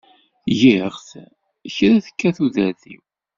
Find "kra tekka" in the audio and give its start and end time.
1.75-2.29